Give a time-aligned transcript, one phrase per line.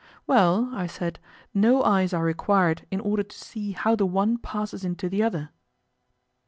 [0.25, 1.19] Well, I said,
[1.53, 5.51] no eyes are required in order to see how the one passes into the other.